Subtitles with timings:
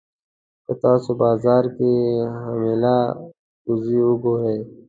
[0.65, 1.91] که تاسو بازار کې
[2.41, 2.97] حامله
[3.67, 4.59] اوزه وګورئ.